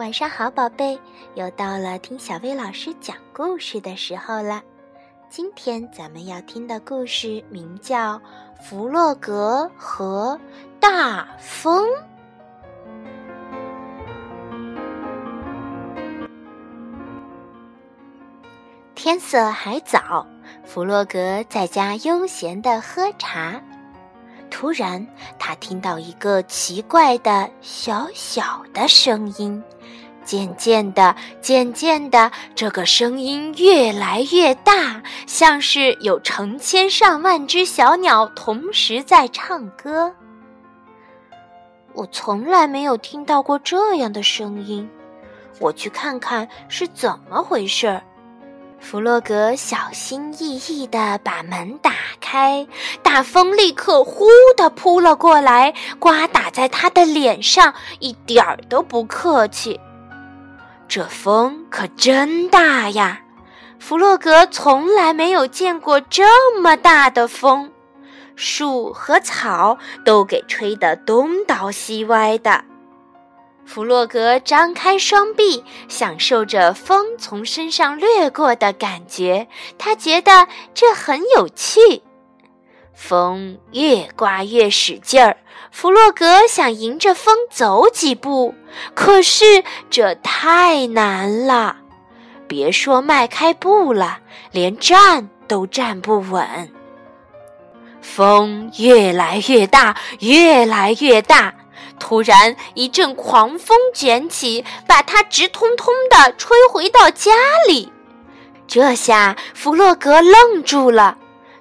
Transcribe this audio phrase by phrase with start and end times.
[0.00, 0.98] 晚上好，宝贝，
[1.34, 4.62] 又到了听小薇老师讲故事的时候了。
[5.28, 8.14] 今天咱们要听的故事名叫
[8.62, 10.40] 《弗洛格和
[10.80, 11.86] 大风》。
[18.94, 20.26] 天色还早，
[20.64, 23.60] 弗洛格在家悠闲的喝茶。
[24.50, 25.06] 突然，
[25.38, 29.62] 他听到一个奇怪的小小的声音，
[30.24, 40.14] 渐渐的，渐渐的，这个声音越来越大，像是有成千上万只小鸟同时在唱歌。
[41.92, 44.88] 我从来没有听到过这样的声音，
[45.58, 48.02] 我去看看是怎么回事儿。
[48.78, 52.66] 弗洛格小心翼翼地把门打开，
[53.02, 59.78] 大风立刻呼地扑了过来，刮打在他的脸上，一点儿都不客气。
[60.90, 63.20] 这风可真大呀！
[63.78, 67.70] 弗洛格从来没有见过这么大的风，
[68.34, 72.64] 树和草都给吹得东倒西歪的。
[73.64, 79.46] 弗洛格张开双臂，享受着风从身上掠过的感觉。
[79.78, 82.02] 他觉得这很有趣。
[83.02, 85.38] 风越刮越使劲儿，
[85.72, 88.54] 弗洛格想迎着风走几步，
[88.94, 91.78] 可是这太难了。
[92.46, 94.18] 别说迈开步了，
[94.52, 96.70] 连站都站不稳。
[98.02, 101.54] 风越来越大，越来越大。
[101.98, 107.32] 突然，一阵狂风卷起，把他直通通地吹回到家
[107.66, 107.90] 里。
[108.68, 111.16] 这下弗洛格愣住了，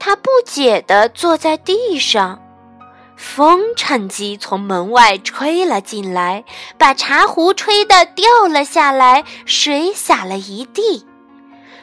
[0.00, 2.42] 他不解地坐在地上。
[3.16, 6.42] 风趁机从门外吹了进来，
[6.78, 11.06] 把茶壶吹得掉了下来，水洒了一地。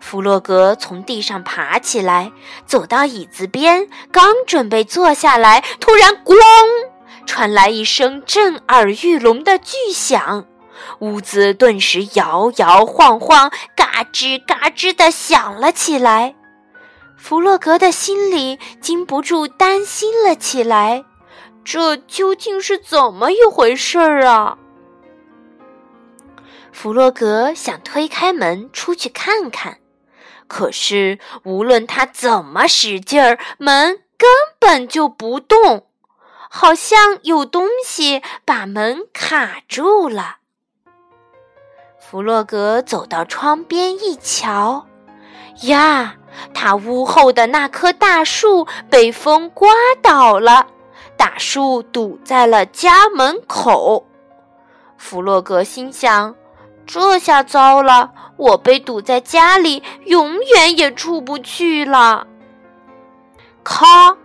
[0.00, 2.32] 弗洛格从地上爬起来，
[2.66, 6.34] 走到椅子边，刚准备坐下来，突然“咣”。
[7.26, 10.46] 传来一声震耳欲聋的巨响，
[10.98, 16.34] 屋子顿时摇摇晃晃，嘎吱嘎吱地响了起来。
[17.20, 21.04] 弗洛格的心里禁不住担心了起来：
[21.62, 24.56] 这究竟是怎么一回事儿啊？
[26.72, 29.78] 弗洛格想推开门出去看看，
[30.48, 35.86] 可是无论他怎么使劲儿，门根本就不动。
[36.48, 40.38] 好像有东西把门卡住了。
[42.00, 44.86] 弗洛格走到窗边一瞧，
[45.62, 46.14] 呀，
[46.54, 49.68] 他屋后的那棵大树被风刮
[50.00, 50.66] 倒了，
[51.16, 54.06] 大树堵在了家门口。
[54.96, 56.34] 弗洛格心想：
[56.86, 62.26] 这下糟了，我被堵在家里，永远也出不去了。
[63.62, 64.16] 咔！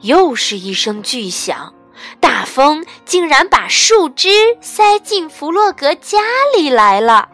[0.00, 1.72] 又是一声巨响，
[2.20, 4.28] 大风竟然把树枝
[4.60, 6.18] 塞进弗洛格家
[6.56, 7.28] 里来了。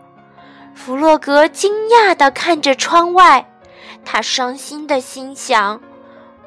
[0.82, 3.46] 弗洛格惊讶地看着窗外，
[4.02, 5.78] 他伤心地心想：“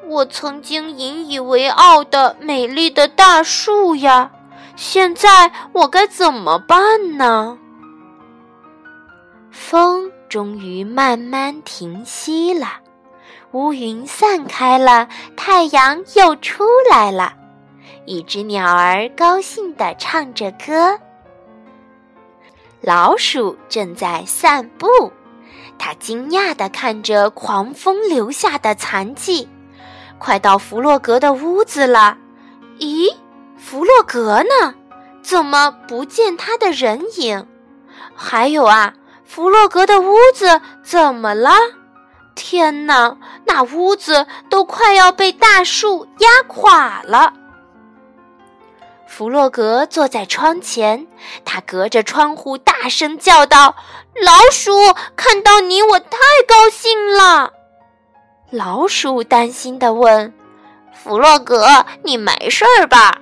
[0.08, 4.32] 我曾经引以为傲的美丽的大树呀，
[4.74, 7.56] 现在我该怎么办呢？”
[9.52, 12.66] 风终于慢慢停息了。
[13.52, 17.34] 乌云散开了，太阳又出来了。
[18.04, 20.98] 一只鸟儿高兴地唱着歌。
[22.86, 24.86] 老鼠正在散步，
[25.78, 29.48] 它惊讶地看着狂风留下的残迹。
[30.18, 32.18] 快到弗洛格的屋子了，
[32.78, 33.10] 咦，
[33.56, 34.74] 弗洛格呢？
[35.22, 37.46] 怎么不见他的人影？
[38.14, 38.92] 还有啊，
[39.24, 41.52] 弗洛格的屋子怎么了？
[42.34, 43.16] 天哪，
[43.46, 47.32] 那屋子都快要被大树压垮了。
[49.16, 51.06] 弗洛格坐在窗前，
[51.44, 53.76] 他隔着窗户大声叫道
[54.20, 54.72] ：“老鼠，
[55.14, 56.18] 看到你，我太
[56.48, 57.52] 高兴了。”
[58.50, 60.34] 老鼠担心地问
[60.92, 63.20] ：“弗洛格，你没事儿吧？”“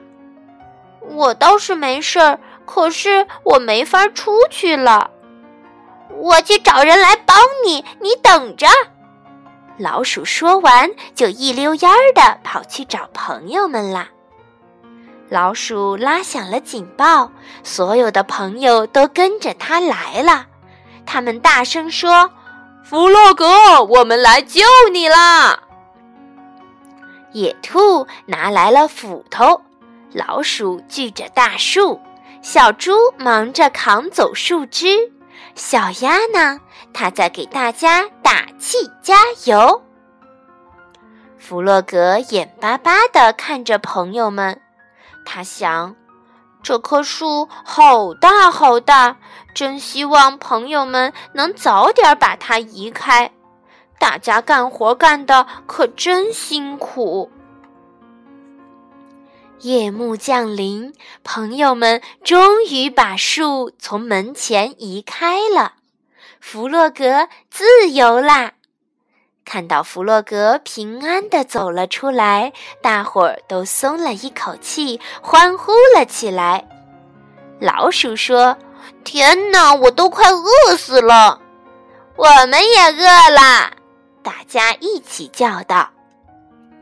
[1.12, 5.10] 我倒是没事儿，可是我没法出去了。
[6.16, 7.36] ”“我去找人来帮
[7.66, 8.66] 你，你等着。”
[9.76, 14.08] 老鼠说完，就一溜烟儿的跑去找朋友们啦。
[15.32, 17.32] 老鼠拉响了警报，
[17.62, 20.44] 所有的朋友都跟着他来了。
[21.06, 22.30] 他们大声说
[22.84, 23.46] ：“弗洛格，
[23.82, 24.60] 我们来救
[24.92, 25.58] 你啦！”
[27.32, 29.62] 野兔拿来了斧头，
[30.12, 31.98] 老鼠锯着大树，
[32.42, 35.10] 小猪忙着扛走树枝，
[35.54, 36.60] 小鸭呢，
[36.92, 39.80] 它在给大家打气加油。
[41.38, 44.60] 弗洛格眼巴巴地看着朋友们，
[45.24, 45.94] 他想：
[46.62, 49.16] 这棵树好大好大，
[49.54, 53.32] 真希望朋友们能早点把它移开。
[53.98, 57.30] 大家干活干的可真辛苦。
[59.60, 60.92] 夜幕降临，
[61.22, 65.74] 朋友们终于把树从门前移开了，
[66.40, 68.54] 弗洛格自由啦。
[69.44, 76.64] 看到弗洛格平安的走了出来，大伙儿都松了一口气，欢呼了起来。
[77.60, 78.56] 老鼠说
[79.04, 81.40] ：“天哪，我都快饿死了！”
[82.16, 83.72] 我们也饿了，
[84.22, 85.88] 大家一起叫道。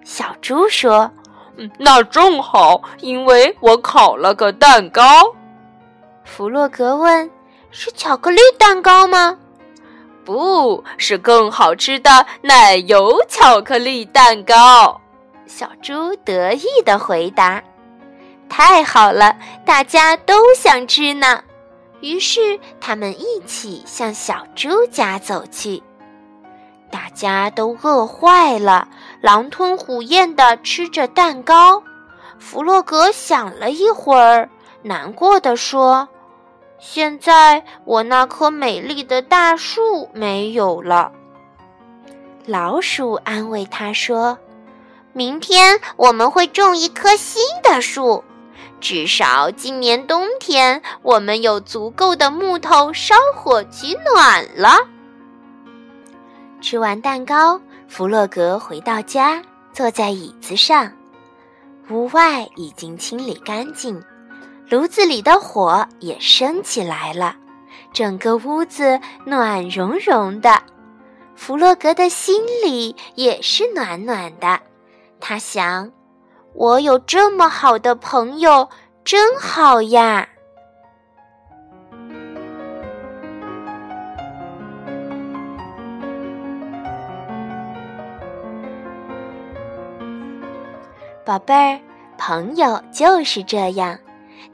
[0.05, 1.11] 小猪说
[1.57, 5.03] ：“嗯那正好，因为我烤了个蛋糕。”
[6.25, 7.31] 弗洛格问
[7.71, 9.39] ：“是巧克力蛋糕吗？”
[10.31, 15.01] 不是更好吃的奶油巧克力蛋糕，
[15.45, 17.61] 小猪得意的回答
[18.49, 19.35] ：“太好了，
[19.67, 21.43] 大家都想吃呢。”
[22.01, 25.83] 于是他们一起向小猪家走去。
[26.93, 28.87] 大家都饿坏了，
[29.21, 31.83] 狼吞虎咽的吃着蛋糕。
[32.39, 34.49] 弗洛格想了一会儿，
[34.83, 36.09] 难过的说。
[36.81, 41.13] 现在我那棵美丽的大树没有了。
[42.47, 44.39] 老鼠安慰他说
[45.13, 48.25] ：“明天我们会种一棵新的树，
[48.81, 54.79] 至少今年冬天我们有足够的木头烧火取暖了。”
[56.63, 59.43] 吃完蛋糕，弗洛格回到家，
[59.73, 60.91] 坐在椅子上。
[61.91, 64.03] 屋外已经清理干净。
[64.71, 67.35] 炉子里的火也升起来了，
[67.93, 70.63] 整个屋子暖融融的。
[71.35, 74.61] 弗洛格的心里也是暖暖的。
[75.19, 75.91] 他想
[76.55, 78.69] ：“我有这么好的朋友，
[79.05, 80.29] 真好呀！”
[91.27, 91.81] 宝贝儿，
[92.17, 93.99] 朋友就是这样。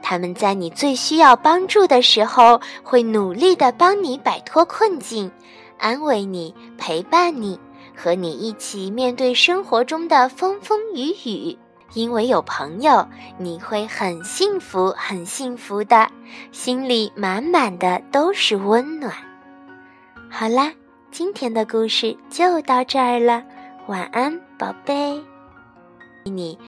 [0.01, 5.31] 他们在你最需要帮助的时候，会努力的帮你摆脱困境，
[5.77, 7.59] 安慰你，陪伴你，
[7.95, 11.57] 和你一起面对生活中的风风雨雨。
[11.93, 13.07] 因为有朋友，
[13.37, 16.09] 你会很幸福，很幸福的，
[16.51, 19.13] 心里满满的都是温暖。
[20.29, 20.71] 好啦，
[21.11, 23.41] 今天的故事就到这儿了，
[23.87, 25.23] 晚安，宝贝，
[26.25, 26.57] 你。